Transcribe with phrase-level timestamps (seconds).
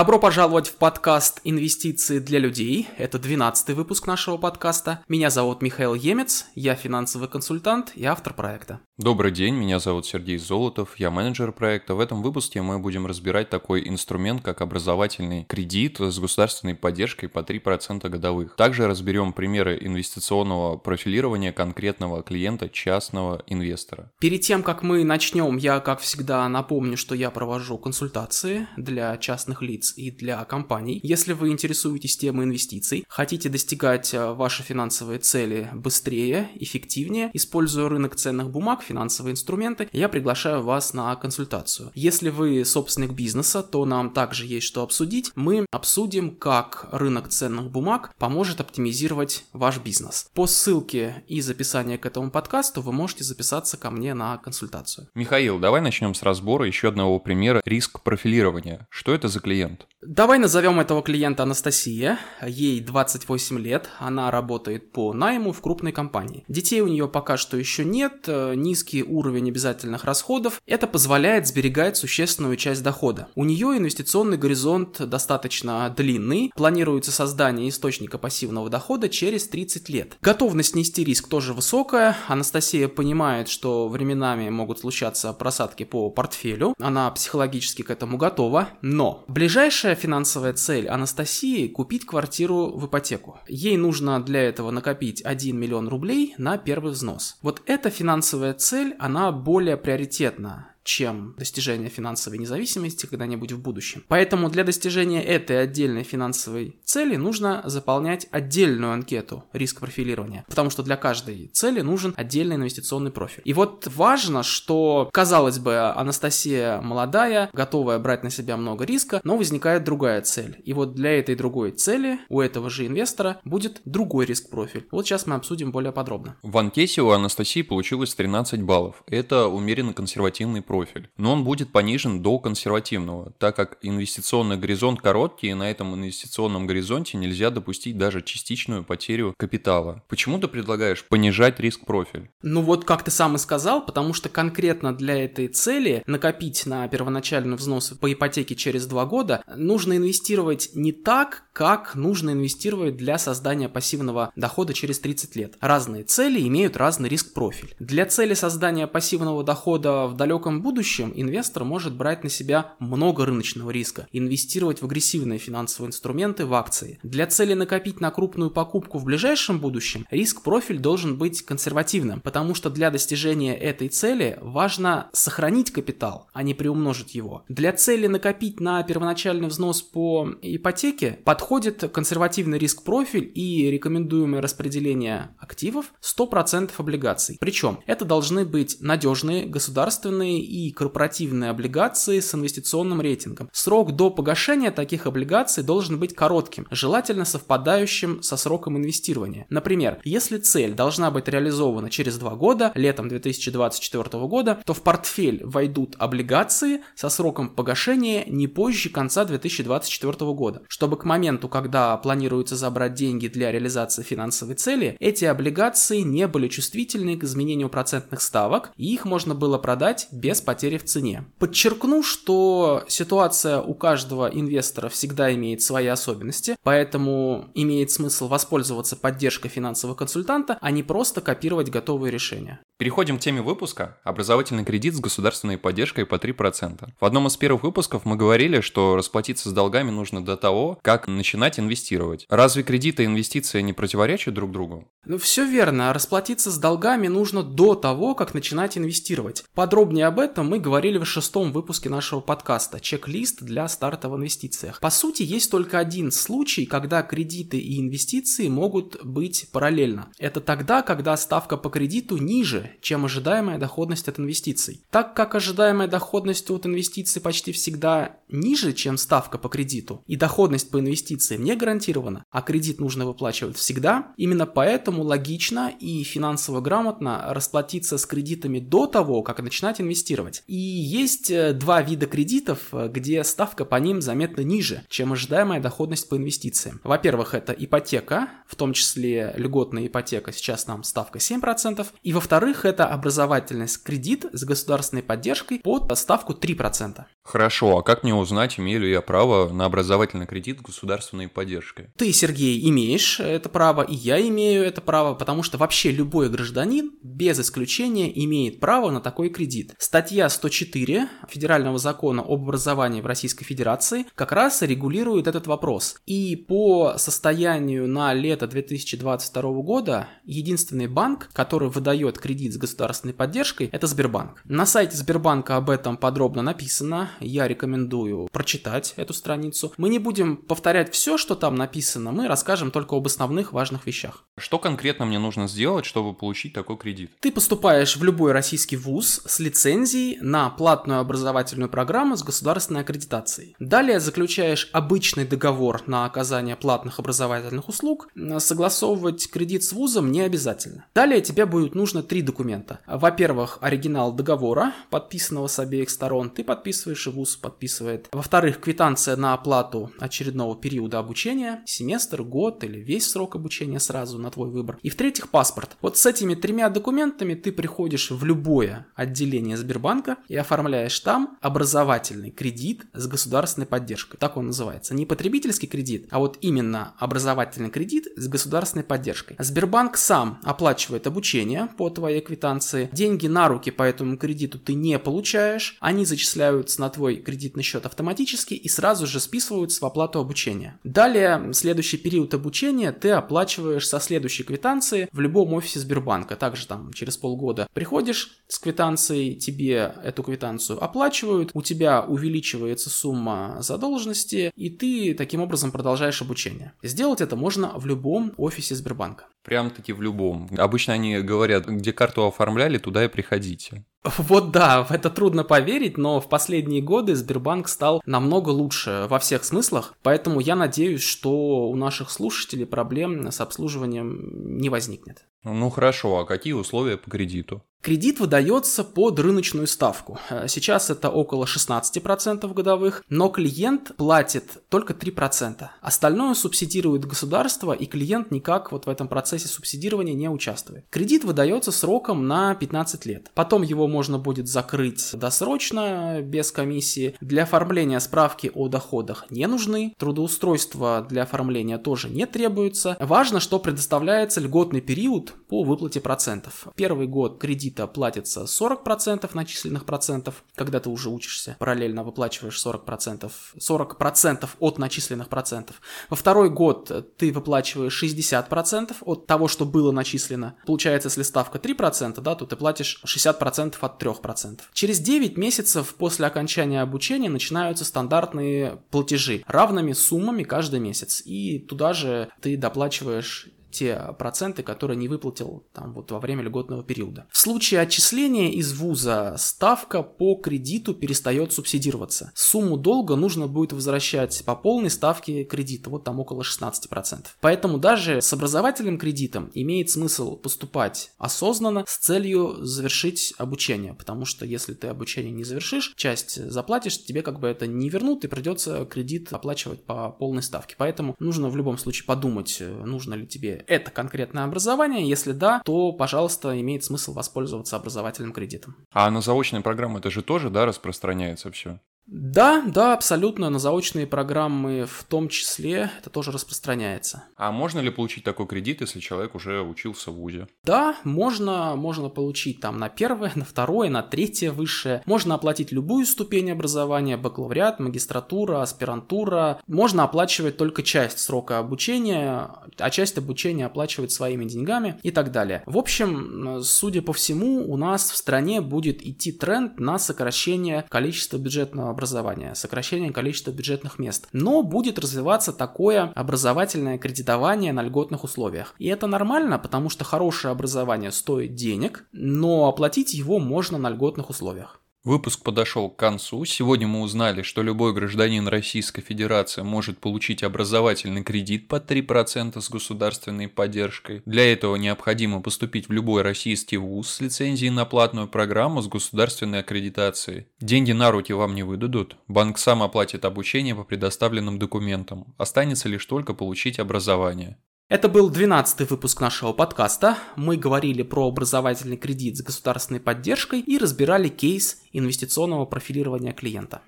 [0.00, 2.88] Добро пожаловать в подкаст «Инвестиции для людей».
[2.96, 5.04] Это 12 выпуск нашего подкаста.
[5.08, 8.80] Меня зовут Михаил Емец, я финансовый консультант и автор проекта.
[9.00, 11.94] Добрый день, меня зовут Сергей Золотов, я менеджер проекта.
[11.94, 17.38] В этом выпуске мы будем разбирать такой инструмент, как образовательный кредит с государственной поддержкой по
[17.38, 18.56] 3% годовых.
[18.56, 24.12] Также разберем примеры инвестиционного профилирования конкретного клиента, частного инвестора.
[24.20, 29.62] Перед тем, как мы начнем, я, как всегда, напомню, что я провожу консультации для частных
[29.62, 31.00] лиц и для компаний.
[31.02, 38.16] Если вы интересуетесь темой инвестиций, хотите достигать э, ваши финансовые цели быстрее, эффективнее, используя рынок
[38.16, 41.92] ценных бумаг, финансовые инструменты, я приглашаю вас на консультацию.
[41.94, 45.30] Если вы собственник бизнеса, то нам также есть что обсудить.
[45.36, 50.28] Мы обсудим, как рынок ценных бумаг поможет оптимизировать ваш бизнес.
[50.34, 55.06] По ссылке из описания к этому подкасту вы можете записаться ко мне на консультацию.
[55.14, 58.88] Михаил, давай начнем с разбора еще одного примера риск профилирования.
[58.90, 59.86] Что это за клиент?
[60.02, 62.18] Давай назовем этого клиента Анастасия.
[62.44, 66.44] Ей 28 лет, она работает по найму в крупной компании.
[66.48, 70.62] Детей у нее пока что еще нет, э, низкий уровень обязательных расходов.
[70.66, 73.28] Это позволяет сберегать существенную часть дохода.
[73.34, 76.50] У нее инвестиционный горизонт достаточно длинный.
[76.56, 80.16] Планируется создание источника пассивного дохода через 30 лет.
[80.22, 82.16] Готовность нести риск тоже высокая.
[82.26, 86.74] Анастасия понимает, что временами могут случаться просадки по портфелю.
[86.78, 88.70] Она психологически к этому готова.
[88.80, 93.40] Но Ближайшая финансовая цель Анастасии– купить квартиру в ипотеку.
[93.46, 97.36] Ей нужно для этого накопить 1 миллион рублей на первый взнос.
[97.42, 104.04] Вот эта финансовая цель, она более приоритетна чем достижение финансовой независимости когда-нибудь в будущем.
[104.08, 110.82] Поэтому для достижения этой отдельной финансовой цели нужно заполнять отдельную анкету риск профилирования, потому что
[110.82, 113.42] для каждой цели нужен отдельный инвестиционный профиль.
[113.44, 119.36] И вот важно, что, казалось бы, Анастасия молодая, готовая брать на себя много риска, но
[119.36, 120.60] возникает другая цель.
[120.64, 124.88] И вот для этой другой цели у этого же инвестора будет другой риск-профиль.
[124.90, 126.36] Вот сейчас мы обсудим более подробно.
[126.42, 129.04] В анкете у Анастасии получилось 13 баллов.
[129.06, 131.10] Это умеренно консервативный профиль профиль.
[131.18, 136.66] Но он будет понижен до консервативного, так как инвестиционный горизонт короткий, и на этом инвестиционном
[136.66, 140.02] горизонте нельзя допустить даже частичную потерю капитала.
[140.08, 142.30] Почему ты предлагаешь понижать риск профиль?
[142.42, 146.88] Ну вот как ты сам и сказал, потому что конкретно для этой цели накопить на
[146.88, 153.18] первоначальный взнос по ипотеке через два года нужно инвестировать не так, как нужно инвестировать для
[153.18, 155.54] создания пассивного дохода через 30 лет.
[155.60, 157.74] Разные цели имеют разный риск-профиль.
[157.78, 163.70] Для цели создания пассивного дохода в далеком будущем инвестор может брать на себя много рыночного
[163.70, 166.98] риска, инвестировать в агрессивные финансовые инструменты, в акции.
[167.02, 172.70] Для цели накопить на крупную покупку в ближайшем будущем риск-профиль должен быть консервативным, потому что
[172.70, 177.44] для достижения этой цели важно сохранить капитал, а не приумножить его.
[177.48, 185.92] Для цели накопить на первоначальный взнос по ипотеке подходит консервативный риск-профиль и рекомендуемое распределение активов
[186.02, 187.36] 100% облигаций.
[187.40, 193.48] Причем это должны быть надежные государственные и корпоративные облигации с инвестиционным рейтингом.
[193.52, 199.46] Срок до погашения таких облигаций должен быть коротким, желательно совпадающим со сроком инвестирования.
[199.48, 205.42] Например, если цель должна быть реализована через два года, летом 2024 года, то в портфель
[205.44, 212.56] войдут облигации со сроком погашения не позже конца 2024 года, чтобы к моменту, когда планируется
[212.56, 218.72] забрать деньги для реализации финансовой цели, эти облигации не были чувствительны к изменению процентных ставок,
[218.76, 221.24] и их можно было продать без потери в цене.
[221.38, 229.48] Подчеркну, что ситуация у каждого инвестора всегда имеет свои особенности, поэтому имеет смысл воспользоваться поддержкой
[229.48, 232.60] финансового консультанта, а не просто копировать готовые решения.
[232.80, 236.88] Переходим к теме выпуска– образовательный кредит с государственной поддержкой по 3%.
[236.98, 241.06] В одном из первых выпусков мы говорили, что расплатиться с долгами нужно до того, как
[241.06, 242.24] начинать инвестировать.
[242.30, 244.88] Разве кредиты и инвестиции не противоречат друг другу?
[245.04, 245.92] Ну, все верно.
[245.92, 249.44] Расплатиться с долгами нужно до того, как начинать инвестировать.
[249.54, 254.80] Подробнее об этом мы говорили в шестом выпуске нашего подкаста «Чек-лист для старта в инвестициях».
[254.80, 260.10] По сути, есть только один случай, когда кредиты и инвестиции могут быть параллельно.
[260.18, 264.82] Это тогда, когда ставка по кредиту ниже, чем ожидаемая доходность от инвестиций.
[264.90, 270.70] Так как ожидаемая доходность от инвестиций почти всегда ниже, чем ставка по кредиту, и доходность
[270.70, 277.26] по инвестициям не гарантирована, а кредит нужно выплачивать всегда, именно поэтому логично и финансово грамотно
[277.30, 280.42] расплатиться с кредитами до того, как начинать инвестировать.
[280.46, 285.60] И есть э, два вида кредитов, э, где ставка по ним заметно ниже, чем ожидаемая
[285.60, 286.80] доходность по инвестициям.
[286.84, 291.86] Во-первых, это ипотека, в том числе льготная ипотека, сейчас нам ставка 7%.
[292.02, 297.04] И во-вторых, это образовательный кредит с государственной поддержкой под ставку 3%.
[297.22, 301.90] Хорошо, а как мне узнать, имею ли я право на образовательный кредит с государственной поддержкой?
[301.96, 306.92] Ты, Сергей, имеешь это право, и я имею это право, потому что вообще любой гражданин,
[307.02, 309.74] без исключения, имеет право на такой кредит.
[309.78, 315.96] Статья 104 Федерального закона об образовании в Российской Федерации как раз регулирует этот вопрос.
[316.06, 323.68] И по состоянию на лето 2022 года единственный банк, который выдает кредит с государственной поддержкой,
[323.72, 324.40] это Сбербанк.
[324.44, 329.72] На сайте Сбербанка об этом подробно написано, я рекомендую прочитать эту страницу.
[329.76, 334.24] Мы не будем повторять все, что там написано, мы расскажем только об основных важных вещах.
[334.38, 337.10] Что конкретно мне нужно сделать, чтобы получить такой кредит?
[337.20, 343.54] Ты поступаешь в любой российский вуз с лицензией на платную образовательную программу с государственной аккредитацией.
[343.58, 348.08] Далее заключаешь обычный договор на оказание платных образовательных услуг.
[348.38, 350.86] Согласовывать кредит с вузом не обязательно.
[350.94, 352.39] Далее тебе будет нужно три документа.
[352.86, 356.30] Во-первых, оригинал договора, подписанного с обеих сторон.
[356.30, 358.08] Ты подписываешь, и вуз подписывает.
[358.12, 364.30] Во-вторых, квитанция на оплату очередного периода обучения, семестр, год или весь срок обучения сразу на
[364.30, 364.78] твой выбор.
[364.82, 365.76] И в-третьих, паспорт.
[365.80, 372.30] Вот с этими тремя документами ты приходишь в любое отделение Сбербанка и оформляешь там образовательный
[372.30, 374.16] кредит с государственной поддержкой.
[374.18, 374.94] Так он называется.
[374.94, 379.36] Не потребительский кредит, а вот именно образовательный кредит с государственной поддержкой.
[379.38, 382.88] Сбербанк сам оплачивает обучение по твоей квитанции.
[382.92, 385.76] Деньги на руки по этому кредиту ты не получаешь.
[385.80, 390.78] Они зачисляются на твой кредитный счет автоматически и сразу же списываются в оплату обучения.
[390.84, 396.36] Далее, следующий период обучения ты оплачиваешь со следующей квитанции в любом офисе Сбербанка.
[396.36, 403.58] Также там через полгода приходишь с квитанцией, тебе эту квитанцию оплачивают, у тебя увеличивается сумма
[403.60, 406.72] задолженности, и ты таким образом продолжаешь обучение.
[406.82, 409.26] Сделать это можно в любом офисе Сбербанка.
[409.42, 410.48] Прям-таки в любом.
[410.58, 413.84] Обычно они говорят, где карту оформляли, туда и приходите.
[414.16, 419.18] Вот да, в это трудно поверить, но в последние годы Сбербанк стал намного лучше во
[419.18, 425.26] всех смыслах, поэтому я надеюсь, что у наших слушателей проблем с обслуживанием не возникнет.
[425.44, 427.62] Ну хорошо, а какие условия по кредиту?
[427.82, 430.18] Кредит выдается под рыночную ставку.
[430.28, 435.66] Э, сейчас это около 16% годовых, но клиент платит только 3%.
[435.80, 440.84] Остальное субсидирует государство, и клиент никак вот в этом процессе субсидирования не участвует.
[440.90, 443.30] Кредит выдается сроком на 15 лет.
[443.34, 447.16] Потом его можно будет закрыть досрочно, без комиссии.
[447.22, 449.94] Для оформления справки о доходах не нужны.
[449.96, 452.98] Трудоустройство для оформления тоже не требуется.
[453.00, 456.68] Важно, что предоставляется льготный период по выплате процентов.
[456.76, 463.30] Первый год кредит кредита платится 40% начисленных процентов, когда ты уже учишься, параллельно выплачиваешь 40%,
[463.58, 465.80] 40% от начисленных процентов.
[466.08, 470.54] Во второй год ты выплачиваешь 60% от того, что было начислено.
[470.66, 474.60] Получается, если ставка 3%, да, то ты платишь 60% от 3%.
[474.72, 481.22] Через 9 месяцев после окончания обучения начинаются стандартные платежи равными суммами каждый месяц.
[481.24, 486.82] И туда же ты доплачиваешь те проценты, которые не выплатил там вот во время льготного
[486.82, 487.26] периода.
[487.30, 492.32] В случае отчисления из вуза ставка по кредиту перестает субсидироваться.
[492.34, 497.26] Сумму долга нужно будет возвращать по полной ставке кредита, вот там около 16%.
[497.40, 504.44] Поэтому даже с образовательным кредитом имеет смысл поступать осознанно с целью завершить обучение, потому что
[504.44, 508.84] если ты обучение не завершишь, часть заплатишь, тебе как бы это не вернут и придется
[508.84, 510.74] кредит оплачивать по полной ставке.
[510.78, 515.08] Поэтому нужно в любом случае подумать, нужно ли тебе это конкретное образование?
[515.08, 518.76] Если да, то, пожалуйста, имеет смысл воспользоваться образовательным кредитом.
[518.92, 521.80] А на заочные программы это же тоже, да, распространяется все?
[522.10, 523.50] Да, да, абсолютно.
[523.50, 527.24] На заочные программы в том числе это тоже распространяется.
[527.36, 530.48] А можно ли получить такой кредит, если человек уже учился в ВУЗе?
[530.64, 535.02] Да, можно, можно получить там на первое, на второе, на третье высшее.
[535.06, 539.60] Можно оплатить любую ступень образования, бакалавриат, магистратура, аспирантура.
[539.68, 545.62] Можно оплачивать только часть срока обучения, а часть обучения оплачивать своими деньгами и так далее.
[545.66, 551.36] В общем, судя по всему, у нас в стране будет идти тренд на сокращение количества
[551.36, 554.26] бюджетного образования, сокращение количества бюджетных мест.
[554.32, 558.74] Но будет развиваться такое образовательное кредитование на льготных условиях.
[558.78, 564.30] И это нормально, потому что хорошее образование стоит денег, но оплатить его можно на льготных
[564.30, 564.79] условиях.
[565.02, 566.44] Выпуск подошел к концу.
[566.44, 572.68] Сегодня мы узнали, что любой гражданин Российской Федерации может получить образовательный кредит под 3% с
[572.68, 574.20] государственной поддержкой.
[574.26, 579.60] Для этого необходимо поступить в любой российский вуз с лицензией на платную программу с государственной
[579.60, 580.48] аккредитацией.
[580.60, 582.16] Деньги на руки вам не выдадут.
[582.28, 585.34] Банк сам оплатит обучение по предоставленным документам.
[585.38, 587.56] Останется лишь только получить образование.
[587.90, 590.16] Это был 12 выпуск нашего подкаста.
[590.36, 596.82] Мы говорили про образовательный кредит с государственной поддержкой и разбирали кейс инвестиционного профилирования клиента.